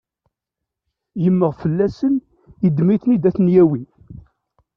Yemmeɣ 1.23 1.51
fell-asen 1.61 2.15
yeddem-iten-id 2.63 3.23
ad 3.29 3.33
ten-yawi. 3.35 3.83